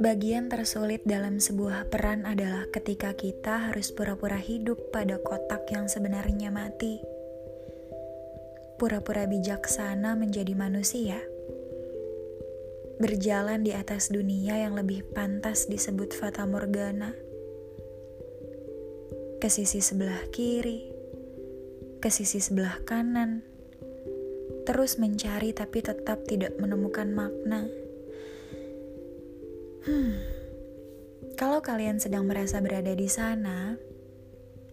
Bagian 0.00 0.52
tersulit 0.52 1.04
dalam 1.08 1.40
sebuah 1.40 1.88
peran 1.88 2.28
adalah 2.28 2.68
ketika 2.68 3.16
kita 3.16 3.72
harus 3.72 3.92
pura-pura 3.92 4.36
hidup 4.36 4.92
pada 4.92 5.16
kotak 5.20 5.68
yang 5.72 5.88
sebenarnya 5.88 6.48
mati. 6.48 7.00
Pura-pura 8.80 9.28
bijaksana 9.28 10.16
menjadi 10.16 10.56
manusia. 10.56 11.20
Berjalan 13.00 13.64
di 13.64 13.72
atas 13.72 14.12
dunia 14.12 14.56
yang 14.56 14.76
lebih 14.76 15.04
pantas 15.16 15.68
disebut 15.68 16.12
fata 16.12 16.48
morgana. 16.48 17.16
Ke 19.40 19.48
sisi 19.48 19.80
sebelah 19.80 20.28
kiri, 20.32 20.92
ke 22.00 22.12
sisi 22.12 22.40
sebelah 22.40 22.80
kanan, 22.88 23.49
terus 24.64 25.00
mencari 25.00 25.52
tapi 25.52 25.80
tetap 25.84 26.24
tidak 26.28 26.56
menemukan 26.60 27.08
makna 27.12 27.68
Hmm, 29.80 30.12
kalau 31.40 31.64
kalian 31.64 31.96
sedang 31.96 32.28
merasa 32.28 32.60
berada 32.60 32.92
di 32.92 33.08
sana, 33.08 33.80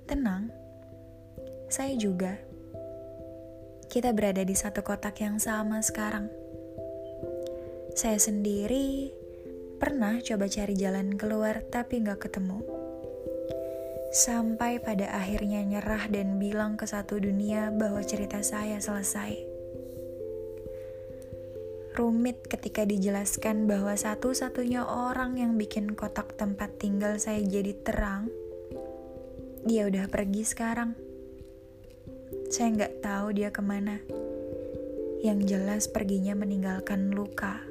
tenang. 0.04 0.52
Saya 1.72 1.96
juga. 1.96 2.36
Kita 3.88 4.12
berada 4.12 4.44
di 4.44 4.52
satu 4.52 4.84
kotak 4.84 5.24
yang 5.24 5.40
sama 5.40 5.80
sekarang. 5.80 6.28
Saya 7.96 8.20
sendiri 8.20 9.16
pernah 9.80 10.20
coba 10.20 10.52
cari 10.52 10.76
jalan 10.76 11.16
keluar 11.16 11.64
tapi 11.72 12.04
nggak 12.04 12.28
ketemu. 12.28 12.68
Sampai 14.12 14.84
pada 14.84 15.08
akhirnya 15.16 15.64
nyerah 15.64 16.12
dan 16.12 16.36
bilang 16.36 16.76
ke 16.76 16.84
satu 16.84 17.16
dunia 17.16 17.72
bahwa 17.72 18.04
cerita 18.04 18.44
saya 18.44 18.76
selesai 18.84 19.57
rumit 21.98 22.46
ketika 22.46 22.86
dijelaskan 22.86 23.66
bahwa 23.66 23.98
satu-satunya 23.98 24.86
orang 24.86 25.42
yang 25.42 25.58
bikin 25.58 25.98
kotak 25.98 26.38
tempat 26.38 26.78
tinggal 26.78 27.18
saya 27.18 27.42
jadi 27.42 27.74
terang, 27.82 28.30
dia 29.66 29.90
udah 29.90 30.06
pergi 30.06 30.46
sekarang. 30.46 30.94
Saya 32.54 32.72
nggak 32.78 33.02
tahu 33.02 33.34
dia 33.34 33.50
ke 33.50 33.66
mana. 33.66 33.98
Yang 35.26 35.40
jelas 35.50 35.84
perginya 35.90 36.38
meninggalkan 36.38 37.12
luka. 37.12 37.66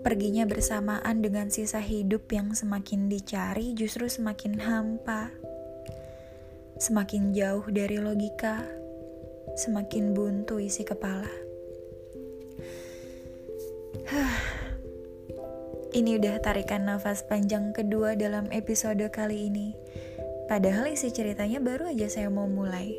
Perginya 0.00 0.48
bersamaan 0.48 1.20
dengan 1.20 1.52
sisa 1.52 1.84
hidup 1.84 2.32
yang 2.32 2.56
semakin 2.56 3.12
dicari 3.12 3.76
justru 3.76 4.08
semakin 4.08 4.56
hampa. 4.56 5.28
Semakin 6.80 7.36
jauh 7.36 7.68
dari 7.68 8.00
logika, 8.00 8.64
semakin 9.58 10.16
buntu 10.16 10.62
isi 10.62 10.86
kepala. 10.86 11.47
Ini 15.88 16.20
udah 16.20 16.38
tarikan 16.38 16.86
nafas 16.86 17.26
panjang 17.26 17.74
kedua 17.74 18.14
dalam 18.14 18.46
episode 18.54 19.02
kali 19.10 19.50
ini. 19.50 19.74
Padahal 20.46 20.88
isi 20.88 21.10
ceritanya 21.10 21.58
baru 21.58 21.90
aja 21.90 22.06
saya 22.06 22.30
mau 22.30 22.46
mulai. 22.46 22.94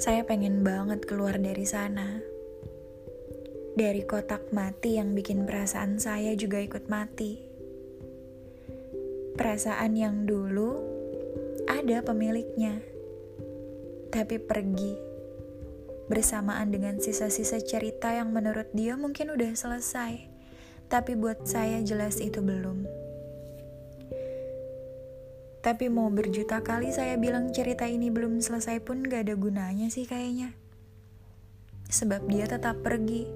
Saya 0.00 0.24
pengen 0.24 0.64
banget 0.64 1.04
keluar 1.04 1.36
dari 1.36 1.66
sana. 1.68 2.22
Dari 3.74 4.06
kotak 4.06 4.54
mati 4.54 4.96
yang 4.96 5.12
bikin 5.12 5.44
perasaan 5.44 6.00
saya 6.00 6.32
juga 6.38 6.62
ikut 6.62 6.88
mati. 6.88 7.36
Perasaan 9.36 9.98
yang 9.98 10.24
dulu 10.24 10.78
ada 11.68 12.00
pemiliknya, 12.04 12.80
tapi 14.08 14.38
pergi 14.40 15.09
bersamaan 16.10 16.74
dengan 16.74 16.98
sisa-sisa 16.98 17.62
cerita 17.62 18.10
yang 18.10 18.34
menurut 18.34 18.66
dia 18.74 18.98
mungkin 18.98 19.30
udah 19.30 19.54
selesai, 19.54 20.26
tapi 20.90 21.14
buat 21.14 21.46
saya 21.46 21.78
jelas 21.86 22.18
itu 22.18 22.42
belum. 22.42 22.82
Tapi 25.62 25.86
mau 25.86 26.10
berjuta 26.10 26.66
kali 26.66 26.90
saya 26.90 27.14
bilang 27.14 27.54
cerita 27.54 27.86
ini 27.86 28.10
belum 28.10 28.42
selesai 28.42 28.82
pun 28.82 29.06
gak 29.06 29.30
ada 29.30 29.38
gunanya 29.38 29.86
sih 29.86 30.02
kayaknya. 30.02 30.50
Sebab 31.86 32.26
dia 32.26 32.50
tetap 32.50 32.82
pergi, 32.82 33.30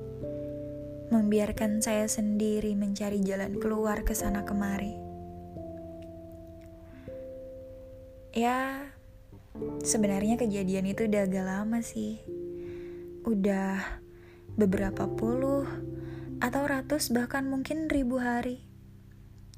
membiarkan 1.14 1.78
saya 1.78 2.10
sendiri 2.10 2.74
mencari 2.74 3.22
jalan 3.22 3.54
keluar 3.62 4.02
ke 4.02 4.18
sana 4.18 4.42
kemari. 4.42 4.98
Ya, 8.34 8.90
sebenarnya 9.86 10.34
kejadian 10.34 10.90
itu 10.90 11.06
udah 11.06 11.22
agak 11.22 11.46
lama 11.46 11.78
sih 11.78 12.18
udah 13.24 13.80
beberapa 14.60 15.08
puluh 15.08 15.64
atau 16.44 16.62
ratus 16.68 17.08
bahkan 17.08 17.48
mungkin 17.48 17.88
ribu 17.88 18.20
hari. 18.20 18.60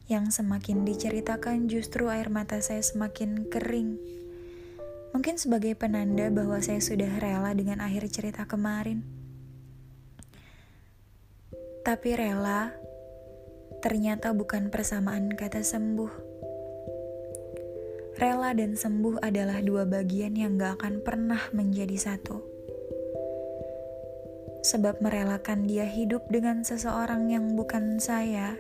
Yang 0.06 0.38
semakin 0.38 0.86
diceritakan 0.86 1.66
justru 1.66 2.06
air 2.06 2.30
mata 2.30 2.62
saya 2.62 2.78
semakin 2.78 3.50
kering. 3.50 3.98
Mungkin 5.10 5.34
sebagai 5.34 5.74
penanda 5.74 6.30
bahwa 6.30 6.62
saya 6.62 6.78
sudah 6.78 7.10
rela 7.18 7.50
dengan 7.58 7.82
akhir 7.82 8.06
cerita 8.14 8.46
kemarin. 8.46 9.02
Tapi 11.82 12.14
rela 12.14 12.70
ternyata 13.82 14.30
bukan 14.30 14.70
persamaan 14.70 15.34
kata 15.34 15.66
sembuh. 15.66 16.12
Rela 18.14 18.54
dan 18.54 18.78
sembuh 18.78 19.26
adalah 19.26 19.58
dua 19.58 19.84
bagian 19.84 20.38
yang 20.38 20.54
gak 20.54 20.80
akan 20.80 21.02
pernah 21.02 21.42
menjadi 21.50 21.98
satu 21.98 22.55
sebab 24.66 24.98
merelakan 24.98 25.70
dia 25.70 25.86
hidup 25.86 26.26
dengan 26.26 26.66
seseorang 26.66 27.30
yang 27.30 27.54
bukan 27.54 28.02
saya, 28.02 28.58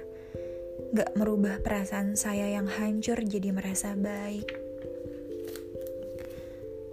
gak 0.94 1.18
merubah 1.18 1.58
perasaan 1.66 2.14
saya 2.14 2.46
yang 2.54 2.70
hancur 2.70 3.18
jadi 3.26 3.50
merasa 3.50 3.98
baik. 3.98 4.46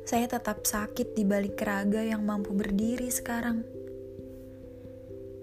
Saya 0.10 0.26
tetap 0.26 0.66
sakit 0.66 1.14
di 1.14 1.24
balik 1.30 1.62
raga 1.62 2.02
yang 2.02 2.26
mampu 2.26 2.58
berdiri 2.58 3.14
sekarang. 3.14 3.62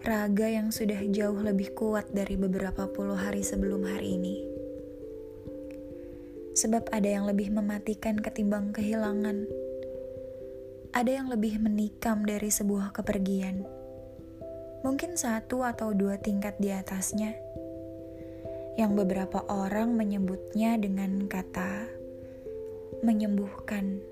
Raga 0.02 0.50
yang 0.50 0.74
sudah 0.74 0.98
jauh 1.06 1.38
lebih 1.38 1.70
kuat 1.78 2.10
dari 2.10 2.34
beberapa 2.34 2.90
puluh 2.90 3.14
hari 3.14 3.46
sebelum 3.46 3.86
hari 3.86 4.18
ini. 4.18 4.34
Sebab 6.58 6.90
ada 6.90 7.06
yang 7.06 7.30
lebih 7.30 7.54
mematikan 7.54 8.18
ketimbang 8.18 8.74
kehilangan 8.74 9.46
ada 10.90 11.10
yang 11.10 11.30
lebih 11.30 11.62
menikam 11.62 12.26
dari 12.26 12.50
sebuah 12.50 12.90
kepergian. 12.90 13.62
Mungkin 14.82 15.14
satu 15.14 15.62
atau 15.62 15.94
dua 15.94 16.18
tingkat 16.18 16.58
di 16.58 16.74
atasnya. 16.74 17.38
Yang 18.74 19.04
beberapa 19.04 19.46
orang 19.46 19.94
menyebutnya 19.94 20.74
dengan 20.82 21.30
kata 21.30 21.86
menyembuhkan. 23.06 24.02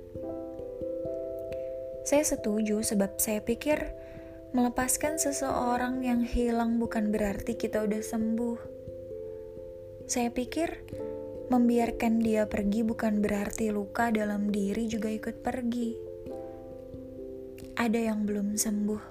Saya 2.06 2.24
setuju 2.24 2.80
sebab 2.86 3.18
saya 3.18 3.42
pikir 3.42 3.82
melepaskan 4.54 5.20
seseorang 5.20 6.00
yang 6.06 6.24
hilang 6.24 6.78
bukan 6.78 7.10
berarti 7.10 7.58
kita 7.58 7.84
udah 7.84 8.00
sembuh. 8.00 8.58
Saya 10.08 10.30
pikir 10.32 10.72
membiarkan 11.52 12.22
dia 12.22 12.46
pergi 12.46 12.86
bukan 12.86 13.20
berarti 13.20 13.68
luka 13.74 14.08
dalam 14.08 14.48
diri 14.48 14.88
juga 14.88 15.12
ikut 15.12 15.44
pergi 15.44 16.08
ada 17.78 17.94
yang 17.94 18.26
belum 18.26 18.58
sembuh, 18.58 19.02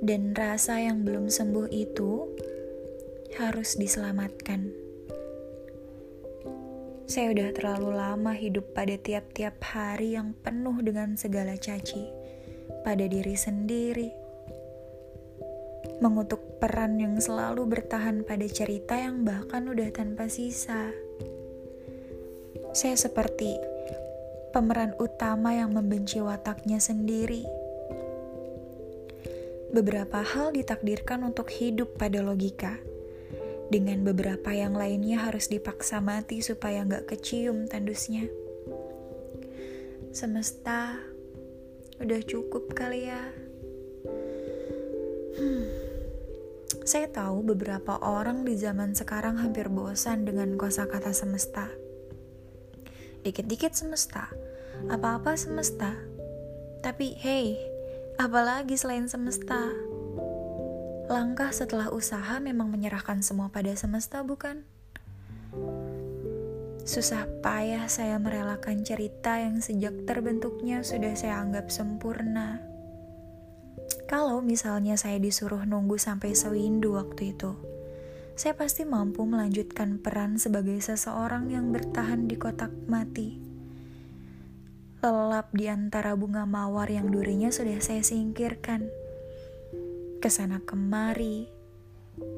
dan 0.00 0.32
rasa 0.32 0.80
yang 0.80 1.04
belum 1.04 1.28
sembuh 1.28 1.68
itu 1.68 2.32
harus 3.36 3.76
diselamatkan. 3.76 4.72
Saya 7.04 7.36
udah 7.36 7.52
terlalu 7.52 7.92
lama 7.92 8.32
hidup 8.32 8.72
pada 8.72 8.96
tiap-tiap 8.96 9.60
hari 9.60 10.16
yang 10.16 10.32
penuh 10.32 10.80
dengan 10.80 11.20
segala 11.20 11.60
caci 11.60 12.08
pada 12.88 13.04
diri 13.04 13.36
sendiri, 13.36 14.08
mengutuk 16.00 16.56
peran 16.56 16.96
yang 16.96 17.20
selalu 17.20 17.68
bertahan 17.68 18.24
pada 18.24 18.48
cerita 18.48 18.96
yang 18.96 19.28
bahkan 19.28 19.68
udah 19.68 19.92
tanpa 19.92 20.32
sisa. 20.32 20.88
Saya 22.72 22.96
seperti 22.96 23.60
pemeran 24.50 24.98
utama 24.98 25.54
yang 25.54 25.70
membenci 25.70 26.18
wataknya 26.18 26.82
sendiri. 26.82 27.46
Beberapa 29.70 30.26
hal 30.26 30.50
ditakdirkan 30.50 31.22
untuk 31.22 31.46
hidup 31.54 31.94
pada 31.94 32.18
logika, 32.18 32.82
dengan 33.70 34.02
beberapa 34.02 34.50
yang 34.50 34.74
lainnya 34.74 35.22
harus 35.22 35.46
dipaksa 35.46 36.02
mati 36.02 36.42
supaya 36.42 36.82
nggak 36.82 37.06
kecium 37.06 37.70
tandusnya. 37.70 38.26
Semesta, 40.10 40.98
udah 42.02 42.20
cukup 42.26 42.74
kali 42.74 43.06
ya. 43.06 43.22
Hmm. 45.38 45.64
Saya 46.82 47.06
tahu 47.06 47.54
beberapa 47.54 48.02
orang 48.02 48.42
di 48.42 48.58
zaman 48.58 48.98
sekarang 48.98 49.38
hampir 49.38 49.70
bosan 49.70 50.26
dengan 50.26 50.58
kosakata 50.58 51.14
semesta 51.14 51.70
dikit-dikit 53.20 53.76
semesta, 53.76 54.32
apa-apa 54.88 55.36
semesta. 55.36 55.92
Tapi 56.80 57.12
hey, 57.20 57.60
apalagi 58.16 58.76
selain 58.80 59.08
semesta? 59.08 59.68
Langkah 61.10 61.50
setelah 61.50 61.90
usaha 61.90 62.38
memang 62.38 62.70
menyerahkan 62.70 63.20
semua 63.20 63.50
pada 63.50 63.74
semesta, 63.74 64.22
bukan? 64.22 64.62
Susah 66.86 67.28
payah 67.44 67.86
saya 67.92 68.16
merelakan 68.16 68.82
cerita 68.86 69.36
yang 69.36 69.60
sejak 69.60 70.08
terbentuknya 70.08 70.80
sudah 70.80 71.12
saya 71.12 71.42
anggap 71.42 71.68
sempurna. 71.68 72.62
Kalau 74.08 74.42
misalnya 74.42 74.98
saya 74.98 75.22
disuruh 75.22 75.62
nunggu 75.62 75.94
sampai 76.00 76.34
sewindu 76.34 76.98
waktu 76.98 77.36
itu, 77.36 77.54
saya 78.38 78.54
pasti 78.58 78.86
mampu 78.86 79.26
melanjutkan 79.26 80.00
peran 80.00 80.36
sebagai 80.36 80.78
seseorang 80.80 81.50
yang 81.50 81.74
bertahan 81.74 82.26
di 82.30 82.36
kotak 82.36 82.72
mati. 82.86 83.40
Lelap 85.00 85.48
di 85.56 85.64
antara 85.64 86.12
bunga 86.12 86.44
mawar 86.44 86.92
yang 86.92 87.08
durinya 87.08 87.48
sudah 87.48 87.80
saya 87.80 88.04
singkirkan 88.04 88.92
ke 90.20 90.28
sana 90.28 90.60
kemari. 90.60 91.48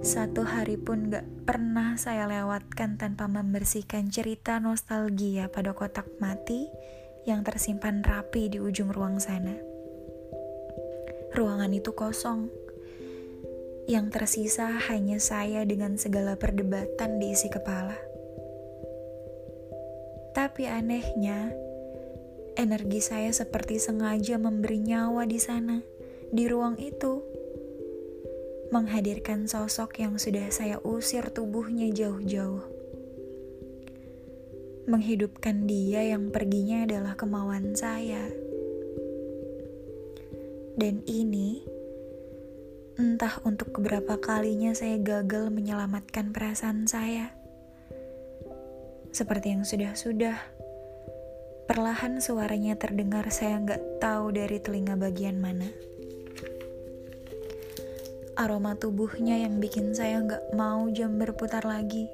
Satu 0.06 0.46
hari 0.46 0.78
pun 0.78 1.10
gak 1.10 1.26
pernah 1.42 1.98
saya 1.98 2.30
lewatkan 2.30 2.94
tanpa 3.02 3.26
membersihkan 3.26 4.14
cerita 4.14 4.62
nostalgia 4.62 5.50
pada 5.50 5.74
kotak 5.74 6.06
mati 6.22 6.70
yang 7.26 7.42
tersimpan 7.42 8.06
rapi 8.06 8.46
di 8.46 8.62
ujung 8.62 8.94
ruang 8.94 9.18
sana. 9.18 9.58
Ruangan 11.34 11.72
itu 11.74 11.90
kosong. 11.96 12.61
Yang 13.90 14.06
tersisa 14.14 14.70
hanya 14.90 15.18
saya 15.18 15.66
dengan 15.66 15.98
segala 15.98 16.38
perdebatan 16.38 17.18
di 17.18 17.34
isi 17.34 17.50
kepala. 17.50 17.98
Tapi 20.32 20.70
anehnya, 20.70 21.50
energi 22.54 23.02
saya 23.02 23.34
seperti 23.34 23.82
sengaja 23.82 24.38
memberi 24.38 24.80
nyawa 24.80 25.26
di 25.26 25.42
sana, 25.42 25.82
di 26.30 26.46
ruang 26.46 26.78
itu 26.78 27.20
menghadirkan 28.72 29.44
sosok 29.44 30.00
yang 30.00 30.16
sudah 30.16 30.48
saya 30.48 30.80
usir 30.80 31.28
tubuhnya 31.28 31.92
jauh-jauh. 31.92 32.64
Menghidupkan 34.88 35.68
dia 35.68 36.06
yang 36.08 36.32
perginya 36.32 36.88
adalah 36.88 37.14
kemauan 37.14 37.76
saya. 37.76 38.32
Dan 40.72 41.04
ini 41.04 41.68
entah 42.96 43.40
untuk 43.46 43.76
keberapa 43.76 44.18
kalinya 44.20 44.74
saya 44.76 44.98
gagal 45.00 45.48
menyelamatkan 45.48 46.34
perasaan 46.34 46.84
saya. 46.84 47.32
Seperti 49.12 49.52
yang 49.52 49.64
sudah-sudah, 49.68 50.36
perlahan 51.68 52.20
suaranya 52.20 52.76
terdengar 52.76 53.28
saya 53.32 53.60
nggak 53.60 54.00
tahu 54.00 54.32
dari 54.32 54.58
telinga 54.60 54.96
bagian 54.96 55.40
mana 55.40 55.68
aroma 58.42 58.74
tubuhnya 58.74 59.38
yang 59.44 59.60
bikin 59.60 59.92
saya 59.92 60.18
nggak 60.24 60.56
mau 60.56 60.88
jam 60.90 61.14
berputar 61.20 61.62
lagi. 61.62 62.08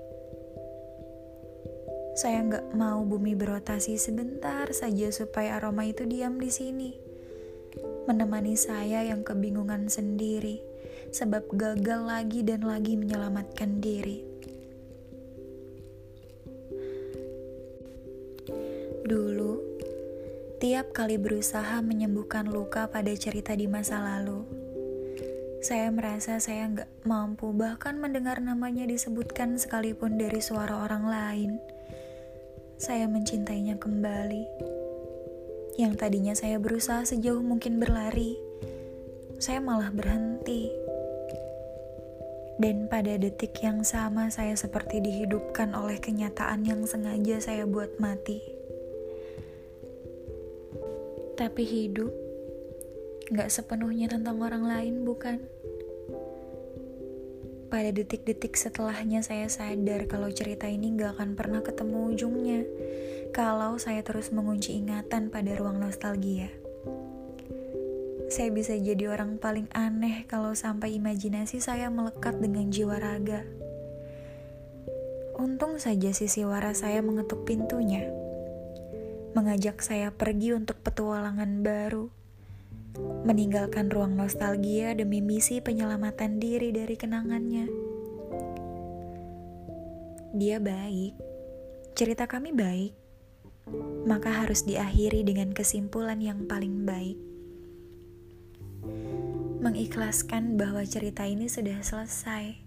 Saya 2.18 2.42
nggak 2.42 2.74
mau 2.74 3.06
bumi 3.06 3.38
berotasi 3.38 3.94
sebentar 3.94 4.66
saja 4.74 5.08
supaya 5.14 5.56
aroma 5.56 5.86
itu 5.86 6.02
diam 6.04 6.42
di 6.42 6.50
sini. 6.50 6.90
Menemani 8.10 8.58
saya 8.58 9.06
yang 9.06 9.22
kebingungan 9.22 9.86
sendiri, 9.86 10.58
sebab 11.10 11.48
gagal 11.54 12.00
lagi 12.04 12.40
dan 12.44 12.64
lagi 12.64 12.94
menyelamatkan 12.96 13.80
diri. 13.80 14.24
Dulu, 19.08 19.52
tiap 20.60 20.92
kali 20.92 21.16
berusaha 21.16 21.80
menyembuhkan 21.80 22.48
luka 22.48 22.90
pada 22.92 23.12
cerita 23.16 23.56
di 23.56 23.64
masa 23.64 24.00
lalu, 24.04 24.44
saya 25.58 25.90
merasa 25.90 26.38
saya 26.38 26.70
nggak 26.70 27.02
mampu 27.02 27.50
bahkan 27.50 27.98
mendengar 27.98 28.38
namanya 28.38 28.86
disebutkan 28.86 29.58
sekalipun 29.58 30.14
dari 30.14 30.38
suara 30.38 30.86
orang 30.86 31.04
lain. 31.10 31.50
Saya 32.78 33.10
mencintainya 33.10 33.74
kembali. 33.74 34.46
Yang 35.74 35.92
tadinya 35.98 36.34
saya 36.38 36.62
berusaha 36.62 37.02
sejauh 37.02 37.42
mungkin 37.42 37.82
berlari, 37.82 38.38
saya 39.42 39.58
malah 39.58 39.90
berhenti. 39.90 40.87
Dan 42.58 42.90
pada 42.90 43.14
detik 43.14 43.62
yang 43.62 43.86
sama 43.86 44.34
saya 44.34 44.58
seperti 44.58 44.98
dihidupkan 44.98 45.78
oleh 45.78 46.02
kenyataan 46.02 46.66
yang 46.66 46.82
sengaja 46.84 47.38
saya 47.38 47.64
buat 47.64 48.02
mati. 48.02 48.42
Tapi 51.38 51.62
hidup 51.62 52.10
Gak 53.28 53.52
sepenuhnya 53.52 54.08
tentang 54.08 54.40
orang 54.40 54.64
lain, 54.64 55.04
bukan? 55.04 55.44
Pada 57.68 57.92
detik-detik 57.92 58.56
setelahnya 58.56 59.20
saya 59.20 59.52
sadar 59.52 60.08
kalau 60.08 60.32
cerita 60.32 60.64
ini 60.64 60.96
gak 60.96 61.20
akan 61.20 61.36
pernah 61.36 61.60
ketemu 61.60 62.16
ujungnya 62.16 62.64
kalau 63.36 63.76
saya 63.76 64.00
terus 64.00 64.32
mengunci 64.32 64.80
ingatan 64.80 65.28
pada 65.28 65.52
ruang 65.60 65.76
nostalgia. 65.76 66.48
Saya 68.38 68.54
bisa 68.54 68.78
jadi 68.78 69.10
orang 69.10 69.42
paling 69.42 69.66
aneh 69.74 70.22
kalau 70.30 70.54
sampai 70.54 70.94
imajinasi 70.94 71.58
saya 71.58 71.90
melekat 71.90 72.38
dengan 72.38 72.70
jiwa 72.70 72.94
raga. 72.94 73.42
Untung 75.34 75.82
saja 75.82 76.14
sisi 76.14 76.46
waras 76.46 76.86
saya 76.86 77.02
mengetuk 77.02 77.42
pintunya, 77.42 78.06
mengajak 79.34 79.82
saya 79.82 80.14
pergi 80.14 80.54
untuk 80.54 80.78
petualangan 80.86 81.66
baru 81.66 82.14
meninggalkan 83.26 83.90
ruang 83.90 84.14
nostalgia 84.14 84.94
demi 84.94 85.18
misi 85.18 85.58
penyelamatan 85.58 86.38
diri 86.38 86.70
dari 86.70 86.94
kenangannya. 86.94 87.66
Dia 90.38 90.62
baik, 90.62 91.18
cerita 91.98 92.30
kami 92.30 92.54
baik, 92.54 92.94
maka 94.06 94.46
harus 94.46 94.62
diakhiri 94.62 95.26
dengan 95.26 95.50
kesimpulan 95.50 96.22
yang 96.22 96.46
paling 96.46 96.86
baik. 96.86 97.27
Mengikhlaskan 99.58 100.54
bahwa 100.54 100.86
cerita 100.86 101.26
ini 101.26 101.50
sudah 101.50 101.82
selesai. 101.82 102.58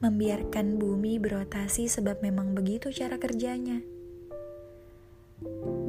Membiarkan 0.00 0.80
bumi 0.80 1.20
berotasi 1.20 1.88
sebab 1.88 2.24
memang 2.24 2.56
begitu 2.56 2.92
cara 2.92 3.20
kerjanya. 3.20 3.80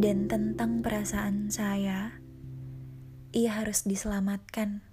Dan 0.02 0.32
tentang 0.32 0.80
perasaan 0.80 1.52
saya, 1.52 2.20
ia 3.32 3.52
harus 3.56 3.88
diselamatkan. 3.88 4.84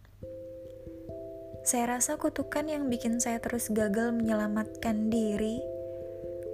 Saya 1.67 1.99
rasa 1.99 2.17
kutukan 2.17 2.65
yang 2.71 2.87
bikin 2.87 3.19
saya 3.19 3.43
terus 3.43 3.69
gagal 3.69 4.15
menyelamatkan 4.15 5.11
diri, 5.11 5.59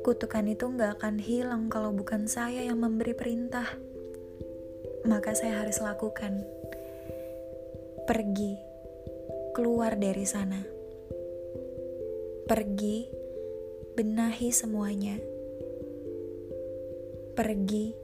kutukan 0.04 0.44
itu 0.48 0.68
nggak 0.68 1.00
akan 1.00 1.16
hilang 1.16 1.72
kalau 1.72 1.92
bukan 1.92 2.28
saya 2.28 2.60
yang 2.64 2.80
memberi 2.80 3.16
perintah. 3.16 3.64
Maka 5.04 5.32
saya 5.36 5.64
harus 5.64 5.80
lakukan. 5.80 6.44
Pergi, 8.04 8.60
keluar 9.56 9.96
dari 9.96 10.28
sana. 10.28 10.60
Pergi, 12.44 13.08
benahi 13.96 14.52
semuanya. 14.52 15.16
Pergi, 17.32 17.96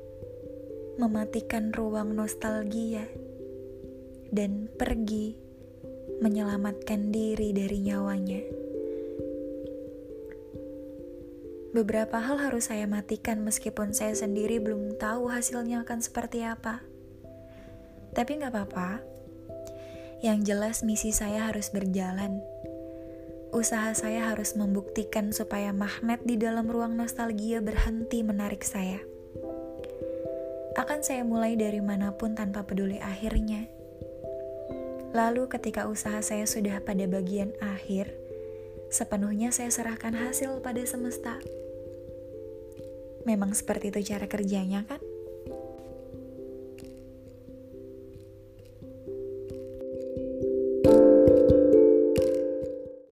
mematikan 0.96 1.68
ruang 1.76 2.16
nostalgia 2.16 3.04
dan 4.32 4.72
pergi 4.72 5.36
menyelamatkan 6.24 7.12
diri 7.12 7.52
dari 7.52 7.84
nyawanya. 7.84 8.40
Beberapa 11.76 12.24
hal 12.24 12.40
harus 12.40 12.72
saya 12.72 12.88
matikan 12.88 13.44
meskipun 13.44 13.92
saya 13.92 14.16
sendiri 14.16 14.64
belum 14.64 14.96
tahu 14.96 15.28
hasilnya 15.28 15.84
akan 15.84 16.00
seperti 16.00 16.40
apa. 16.40 16.80
Tapi 18.16 18.40
nggak 18.40 18.48
apa-apa. 18.48 19.19
Yang 20.20 20.38
jelas 20.52 20.76
misi 20.84 21.10
saya 21.12 21.48
harus 21.48 21.72
berjalan. 21.72 22.40
Usaha 23.50 23.90
saya 23.92 24.30
harus 24.30 24.54
membuktikan 24.54 25.34
supaya 25.34 25.74
magnet 25.74 26.22
di 26.22 26.38
dalam 26.38 26.70
ruang 26.70 26.94
nostalgia 26.94 27.58
berhenti 27.58 28.22
menarik 28.22 28.62
saya. 28.62 29.02
Akan 30.78 31.02
saya 31.02 31.26
mulai 31.26 31.58
dari 31.58 31.82
mana 31.82 32.14
pun 32.14 32.38
tanpa 32.38 32.62
peduli 32.62 33.02
akhirnya 33.02 33.80
Lalu 35.10 35.50
ketika 35.50 35.90
usaha 35.90 36.22
saya 36.22 36.46
sudah 36.46 36.78
pada 36.86 37.02
bagian 37.10 37.50
akhir, 37.58 38.14
sepenuhnya 38.94 39.50
saya 39.50 39.66
serahkan 39.66 40.14
hasil 40.14 40.62
pada 40.62 40.86
semesta. 40.86 41.34
Memang 43.26 43.50
seperti 43.50 43.90
itu 43.90 44.14
cara 44.14 44.30
kerjanya 44.30 44.86
kan? 44.86 45.02